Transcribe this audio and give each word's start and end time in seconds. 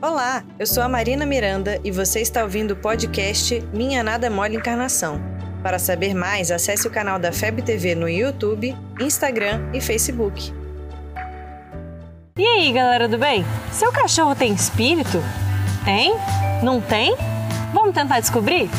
Olá, 0.00 0.44
eu 0.60 0.64
sou 0.64 0.80
a 0.84 0.88
Marina 0.88 1.26
Miranda 1.26 1.80
e 1.82 1.90
você 1.90 2.20
está 2.20 2.44
ouvindo 2.44 2.70
o 2.70 2.76
podcast 2.76 3.60
Minha 3.72 4.00
Nada 4.00 4.30
Mole 4.30 4.54
Encarnação. 4.54 5.20
Para 5.60 5.76
saber 5.76 6.14
mais, 6.14 6.52
acesse 6.52 6.86
o 6.86 6.90
canal 6.90 7.18
da 7.18 7.32
FEB 7.32 7.62
TV 7.62 7.96
no 7.96 8.08
YouTube, 8.08 8.76
Instagram 9.00 9.60
e 9.74 9.80
Facebook. 9.80 10.52
E 12.36 12.46
aí, 12.46 12.72
galera 12.72 13.08
do 13.08 13.18
bem? 13.18 13.44
Seu 13.72 13.90
cachorro 13.90 14.36
tem 14.36 14.52
espírito? 14.52 15.20
Tem? 15.84 16.14
Não 16.62 16.80
tem? 16.80 17.16
Vamos 17.74 17.92
tentar 17.92 18.20
descobrir? 18.20 18.70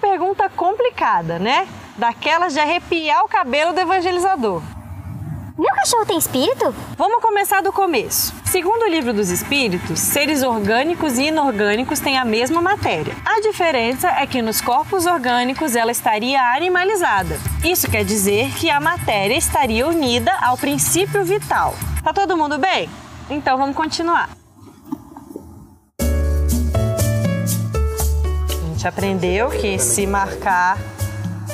Pergunta 0.00 0.48
complicada, 0.48 1.38
né? 1.38 1.68
Daquelas 1.96 2.54
de 2.54 2.58
arrepiar 2.58 3.22
o 3.24 3.28
cabelo 3.28 3.72
do 3.72 3.80
evangelizador. 3.80 4.62
Meu 5.58 5.74
cachorro 5.74 6.06
tem 6.06 6.16
espírito? 6.16 6.74
Vamos 6.96 7.20
começar 7.20 7.60
do 7.60 7.70
começo. 7.70 8.32
Segundo 8.46 8.82
o 8.84 8.88
livro 8.88 9.12
dos 9.12 9.28
Espíritos, 9.28 10.00
seres 10.00 10.42
orgânicos 10.42 11.18
e 11.18 11.24
inorgânicos 11.24 12.00
têm 12.00 12.16
a 12.16 12.24
mesma 12.24 12.62
matéria. 12.62 13.14
A 13.26 13.42
diferença 13.42 14.08
é 14.08 14.26
que 14.26 14.40
nos 14.40 14.62
corpos 14.62 15.04
orgânicos 15.04 15.76
ela 15.76 15.92
estaria 15.92 16.40
animalizada. 16.56 17.38
Isso 17.62 17.90
quer 17.90 18.04
dizer 18.04 18.50
que 18.54 18.70
a 18.70 18.80
matéria 18.80 19.36
estaria 19.36 19.86
unida 19.86 20.32
ao 20.40 20.56
princípio 20.56 21.22
vital. 21.24 21.74
Tá 22.02 22.14
todo 22.14 22.38
mundo 22.38 22.58
bem? 22.58 22.88
Então 23.28 23.58
vamos 23.58 23.76
continuar. 23.76 24.39
Gente 28.80 28.88
aprendeu 28.88 29.50
que 29.50 29.78
se 29.78 30.06
marcar 30.06 30.78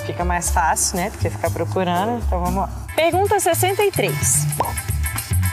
fica 0.07 0.25
mais 0.25 0.49
fácil, 0.49 0.97
né? 0.97 1.11
Do 1.11 1.19
que 1.19 1.29
ficar 1.29 1.51
procurando. 1.51 2.23
Então 2.25 2.39
vamos 2.39 2.55
lá. 2.55 2.71
Pergunta 2.95 3.41
63. 3.41 4.47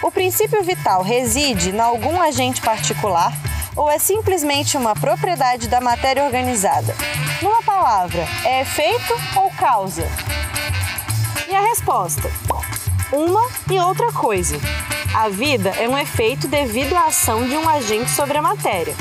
O 0.03 0.11
princípio 0.11 0.61
vital 0.61 1.01
reside 1.01 1.71
em 1.71 1.79
algum 1.79 2.21
agente 2.21 2.61
particular 2.61 3.33
ou 3.75 3.89
é 3.89 3.97
simplesmente 3.97 4.77
uma 4.77 4.93
propriedade 4.93 5.67
da 5.67 5.81
matéria 5.81 6.23
organizada? 6.23 6.95
Numa 7.41 7.63
palavra, 7.63 8.23
é 8.45 8.61
efeito 8.61 9.15
ou 9.35 9.49
causa? 9.49 10.07
E 11.49 11.55
a 11.55 11.61
resposta? 11.61 12.29
Uma 13.11 13.49
e 13.71 13.79
outra 13.79 14.11
coisa. 14.11 14.57
A 15.15 15.27
vida 15.27 15.71
é 15.79 15.89
um 15.89 15.97
efeito 15.97 16.47
devido 16.47 16.95
à 16.95 17.07
ação 17.07 17.47
de 17.47 17.57
um 17.57 17.67
agente 17.67 18.11
sobre 18.11 18.37
a 18.37 18.43
matéria. 18.43 18.95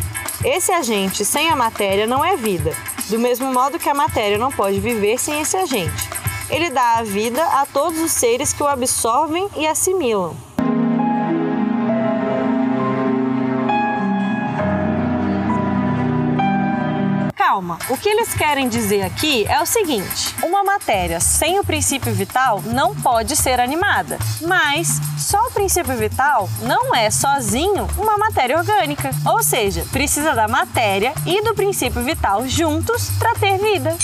Esse 0.45 0.73
agente 0.73 1.25
sem 1.25 1.49
a 1.51 1.55
matéria 1.55 2.05
não 2.05 2.25
é 2.25 2.37
vida, 2.37 2.75
do 3.09 3.17
mesmo 3.17 3.53
modo 3.53 3.79
que 3.79 3.89
a 3.89 3.95
matéria 3.95 4.37
não 4.37 4.51
pode 4.51 4.81
viver 4.81 5.17
sem 5.17 5.41
esse 5.41 5.57
agente. 5.57 6.11
Ele 6.51 6.69
dá 6.69 6.99
a 6.99 7.03
vida 7.05 7.45
a 7.45 7.65
todos 7.65 8.01
os 8.01 8.11
seres 8.11 8.53
que 8.53 8.61
o 8.61 8.67
absorvem 8.67 9.49
e 9.57 9.67
assimilam. 9.69 10.37
Calma, 17.63 17.79
o 17.89 17.97
que 17.97 18.09
eles 18.09 18.35
querem 18.35 18.69
dizer 18.69 19.03
aqui 19.03 19.47
é 19.47 19.61
o 19.63 19.67
seguinte: 19.67 20.35
uma 20.43 20.65
matéria 20.65 21.21
sem 21.21 21.61
o 21.61 21.65
princípio 21.65 22.13
vital 22.13 22.61
não 22.67 22.93
pode 22.93 23.37
ser 23.37 23.61
animada, 23.61 24.19
mas 24.41 25.01
só 25.17 25.47
o 25.47 25.53
princípio 25.53 25.97
vital 25.97 26.49
não 26.63 26.93
é 26.93 27.09
sozinho 27.09 27.87
uma 27.97 28.19
matéria 28.19 28.59
orgânica, 28.59 29.11
ou 29.25 29.45
seja, 29.45 29.87
precisa 29.93 30.35
da 30.35 30.49
matéria 30.49 31.15
e 31.25 31.41
do 31.43 31.55
princípio 31.55 32.03
vital 32.03 32.49
juntos 32.49 33.11
para 33.19 33.35
ter 33.35 33.57
vida. 33.59 33.97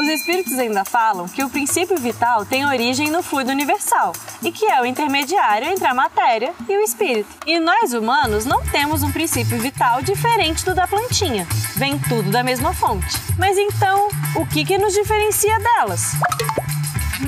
Os 0.00 0.08
espíritos 0.08 0.58
ainda 0.58 0.82
falam 0.82 1.28
que 1.28 1.44
o 1.44 1.50
princípio 1.50 1.94
vital 1.98 2.46
tem 2.46 2.64
origem 2.64 3.10
no 3.10 3.22
fluido 3.22 3.50
universal 3.50 4.14
e 4.42 4.50
que 4.50 4.64
é 4.64 4.80
o 4.80 4.86
intermediário 4.86 5.68
entre 5.68 5.86
a 5.86 5.92
matéria 5.92 6.54
e 6.66 6.74
o 6.74 6.80
espírito. 6.80 7.28
E 7.46 7.58
nós 7.58 7.92
humanos 7.92 8.46
não 8.46 8.64
temos 8.64 9.02
um 9.02 9.12
princípio 9.12 9.58
vital 9.58 10.00
diferente 10.00 10.64
do 10.64 10.74
da 10.74 10.86
plantinha. 10.86 11.46
Vem 11.76 11.98
tudo 11.98 12.30
da 12.30 12.42
mesma 12.42 12.72
fonte. 12.72 13.14
Mas 13.38 13.58
então, 13.58 14.08
o 14.36 14.46
que, 14.46 14.64
que 14.64 14.78
nos 14.78 14.94
diferencia 14.94 15.58
delas? 15.58 16.12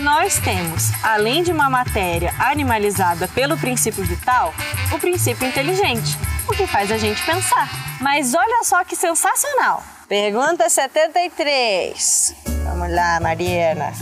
Nós 0.00 0.38
temos, 0.38 0.92
além 1.02 1.42
de 1.42 1.52
uma 1.52 1.68
matéria 1.68 2.34
animalizada 2.38 3.28
pelo 3.28 3.58
princípio 3.58 4.02
vital, 4.02 4.54
o 4.90 4.98
princípio 4.98 5.46
inteligente, 5.46 6.16
o 6.48 6.52
que 6.54 6.66
faz 6.66 6.90
a 6.90 6.96
gente 6.96 7.22
pensar. 7.26 7.68
Mas 8.00 8.32
olha 8.32 8.64
só 8.64 8.82
que 8.82 8.96
sensacional! 8.96 9.84
Pergunta 10.08 10.70
73. 10.70 12.51
Vamos 12.64 12.94
lá, 12.94 13.20
Mariana. 13.20 13.92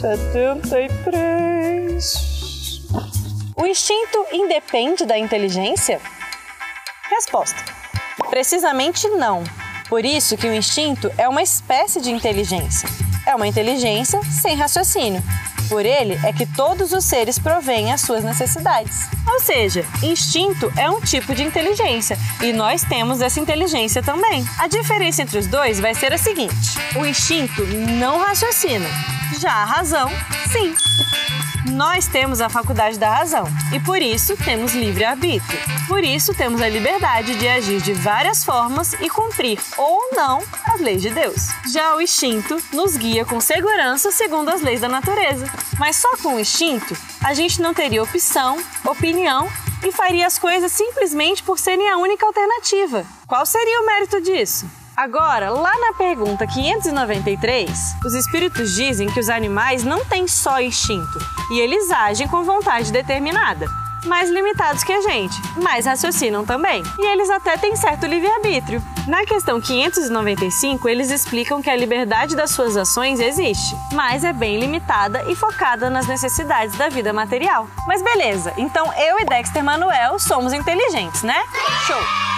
73. 0.00 2.30
O 3.56 3.66
instinto 3.66 4.24
independe 4.32 5.04
da 5.04 5.18
inteligência? 5.18 6.00
Resposta: 7.10 7.62
Precisamente 8.30 9.08
não. 9.08 9.44
Por 9.88 10.04
isso 10.04 10.36
que 10.36 10.46
o 10.46 10.54
instinto 10.54 11.10
é 11.18 11.28
uma 11.28 11.42
espécie 11.42 12.00
de 12.00 12.10
inteligência. 12.10 12.88
É 13.26 13.34
uma 13.34 13.46
inteligência 13.46 14.22
sem 14.24 14.56
raciocínio. 14.56 15.22
Por 15.70 15.86
ele 15.86 16.18
é 16.24 16.32
que 16.32 16.44
todos 16.44 16.92
os 16.92 17.04
seres 17.04 17.38
provêm 17.38 17.92
as 17.92 18.00
suas 18.00 18.24
necessidades. 18.24 19.08
Ou 19.24 19.38
seja, 19.38 19.86
instinto 20.02 20.70
é 20.76 20.90
um 20.90 21.00
tipo 21.00 21.32
de 21.32 21.44
inteligência 21.44 22.18
e 22.42 22.52
nós 22.52 22.82
temos 22.82 23.20
essa 23.20 23.38
inteligência 23.38 24.02
também. 24.02 24.44
A 24.58 24.66
diferença 24.66 25.22
entre 25.22 25.38
os 25.38 25.46
dois 25.46 25.78
vai 25.78 25.94
ser 25.94 26.12
a 26.12 26.18
seguinte: 26.18 26.76
o 26.96 27.06
instinto 27.06 27.64
não 27.96 28.18
raciocina, 28.18 28.88
já 29.40 29.52
a 29.52 29.64
razão, 29.64 30.10
sim. 30.50 30.74
Nós 31.66 32.06
temos 32.06 32.40
a 32.40 32.48
faculdade 32.48 32.98
da 32.98 33.14
razão 33.14 33.44
e 33.72 33.78
por 33.80 34.00
isso 34.00 34.36
temos 34.36 34.72
livre 34.72 35.04
arbítrio. 35.04 35.58
Por 35.86 36.02
isso 36.02 36.34
temos 36.34 36.62
a 36.62 36.68
liberdade 36.68 37.34
de 37.34 37.46
agir 37.46 37.80
de 37.82 37.92
várias 37.92 38.42
formas 38.44 38.94
e 38.94 39.10
cumprir 39.10 39.58
ou 39.76 40.10
não 40.12 40.42
as 40.66 40.80
leis 40.80 41.02
de 41.02 41.10
Deus. 41.10 41.48
Já 41.72 41.94
o 41.94 42.00
instinto 42.00 42.60
nos 42.72 42.96
guia 42.96 43.24
com 43.24 43.40
segurança 43.40 44.10
segundo 44.10 44.48
as 44.48 44.62
leis 44.62 44.80
da 44.80 44.88
natureza. 44.88 45.46
Mas 45.78 45.96
só 45.96 46.16
com 46.16 46.36
o 46.36 46.40
instinto 46.40 46.96
a 47.22 47.34
gente 47.34 47.60
não 47.60 47.74
teria 47.74 48.02
opção, 48.02 48.58
opinião 48.84 49.48
e 49.84 49.92
faria 49.92 50.26
as 50.26 50.38
coisas 50.38 50.72
simplesmente 50.72 51.42
por 51.42 51.58
serem 51.58 51.88
a 51.90 51.98
única 51.98 52.24
alternativa. 52.24 53.04
Qual 53.26 53.44
seria 53.44 53.80
o 53.82 53.86
mérito 53.86 54.20
disso? 54.20 54.79
Agora, 54.96 55.50
lá 55.50 55.72
na 55.78 55.94
pergunta 55.94 56.46
593, 56.46 57.96
os 58.04 58.14
espíritos 58.14 58.74
dizem 58.74 59.08
que 59.08 59.20
os 59.20 59.30
animais 59.30 59.82
não 59.82 60.04
têm 60.04 60.28
só 60.28 60.60
instinto 60.60 61.18
e 61.50 61.60
eles 61.60 61.90
agem 61.90 62.28
com 62.28 62.44
vontade 62.44 62.92
determinada, 62.92 63.66
mais 64.04 64.28
limitados 64.30 64.84
que 64.84 64.92
a 64.92 65.00
gente, 65.00 65.34
mas 65.62 65.86
raciocinam 65.86 66.44
também. 66.44 66.82
E 66.98 67.06
eles 67.12 67.30
até 67.30 67.56
têm 67.56 67.76
certo 67.76 68.06
livre-arbítrio. 68.06 68.82
Na 69.06 69.24
questão 69.24 69.60
595, 69.60 70.88
eles 70.88 71.10
explicam 71.10 71.62
que 71.62 71.70
a 71.70 71.76
liberdade 71.76 72.36
das 72.36 72.50
suas 72.50 72.76
ações 72.76 73.20
existe, 73.20 73.74
mas 73.92 74.22
é 74.22 74.32
bem 74.32 74.58
limitada 74.60 75.24
e 75.28 75.34
focada 75.34 75.88
nas 75.88 76.06
necessidades 76.06 76.76
da 76.76 76.88
vida 76.88 77.12
material. 77.12 77.68
Mas 77.86 78.02
beleza, 78.02 78.52
então 78.56 78.92
eu 78.94 79.18
e 79.20 79.24
Dexter 79.24 79.64
Manuel 79.64 80.18
somos 80.18 80.52
inteligentes, 80.52 81.22
né? 81.22 81.42
Show! 81.86 82.29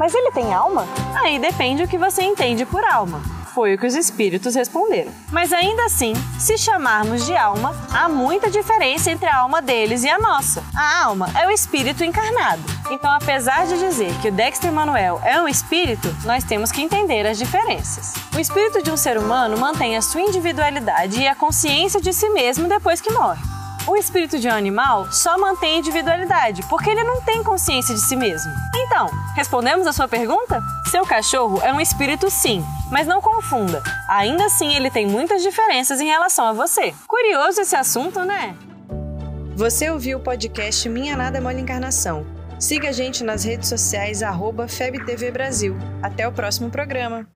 Mas 0.00 0.14
ele 0.14 0.30
tem 0.30 0.54
alma? 0.54 0.88
Aí 1.14 1.38
depende 1.38 1.82
o 1.82 1.86
que 1.86 1.98
você 1.98 2.22
entende 2.22 2.64
por 2.64 2.82
alma. 2.82 3.20
Foi 3.54 3.74
o 3.74 3.78
que 3.78 3.86
os 3.86 3.94
espíritos 3.94 4.54
responderam. 4.54 5.12
Mas 5.30 5.52
ainda 5.52 5.84
assim, 5.84 6.14
se 6.38 6.56
chamarmos 6.56 7.26
de 7.26 7.36
alma, 7.36 7.76
há 7.92 8.08
muita 8.08 8.48
diferença 8.48 9.10
entre 9.10 9.28
a 9.28 9.40
alma 9.40 9.60
deles 9.60 10.02
e 10.02 10.08
a 10.08 10.18
nossa. 10.18 10.64
A 10.74 11.04
alma 11.04 11.28
é 11.38 11.46
o 11.46 11.50
espírito 11.50 12.02
encarnado. 12.02 12.62
Então, 12.90 13.12
apesar 13.12 13.66
de 13.66 13.78
dizer 13.78 14.14
que 14.22 14.28
o 14.28 14.32
Dexter 14.32 14.72
Manuel 14.72 15.20
é 15.22 15.38
um 15.38 15.46
espírito, 15.46 16.08
nós 16.24 16.44
temos 16.44 16.72
que 16.72 16.80
entender 16.80 17.26
as 17.26 17.36
diferenças. 17.36 18.14
O 18.34 18.40
espírito 18.40 18.82
de 18.82 18.90
um 18.90 18.96
ser 18.96 19.18
humano 19.18 19.58
mantém 19.58 19.98
a 19.98 20.00
sua 20.00 20.22
individualidade 20.22 21.20
e 21.20 21.28
a 21.28 21.34
consciência 21.34 22.00
de 22.00 22.14
si 22.14 22.30
mesmo 22.30 22.68
depois 22.68 23.02
que 23.02 23.12
morre. 23.12 23.49
O 23.86 23.96
espírito 23.96 24.38
de 24.38 24.46
um 24.46 24.52
animal 24.52 25.10
só 25.10 25.38
mantém 25.38 25.76
a 25.76 25.78
individualidade, 25.78 26.62
porque 26.68 26.90
ele 26.90 27.02
não 27.02 27.22
tem 27.22 27.42
consciência 27.42 27.94
de 27.94 28.00
si 28.00 28.14
mesmo. 28.14 28.52
Então, 28.76 29.08
respondemos 29.34 29.86
a 29.86 29.92
sua 29.92 30.06
pergunta? 30.06 30.60
Seu 30.90 31.04
cachorro 31.04 31.60
é 31.62 31.72
um 31.72 31.80
espírito 31.80 32.30
sim, 32.30 32.64
mas 32.90 33.06
não 33.06 33.20
confunda. 33.20 33.82
Ainda 34.08 34.44
assim, 34.44 34.74
ele 34.74 34.90
tem 34.90 35.06
muitas 35.06 35.42
diferenças 35.42 36.00
em 36.00 36.06
relação 36.06 36.46
a 36.46 36.52
você. 36.52 36.94
Curioso 37.06 37.60
esse 37.60 37.74
assunto, 37.74 38.20
né? 38.24 38.54
Você 39.56 39.90
ouviu 39.90 40.18
o 40.18 40.22
podcast 40.22 40.88
Minha 40.88 41.16
Nada 41.16 41.40
Mole 41.40 41.60
Encarnação. 41.60 42.26
Siga 42.58 42.90
a 42.90 42.92
gente 42.92 43.24
nas 43.24 43.44
redes 43.44 43.68
sociais, 43.68 44.20
FebTV 44.68 45.30
Brasil. 45.30 45.76
Até 46.02 46.28
o 46.28 46.32
próximo 46.32 46.70
programa. 46.70 47.26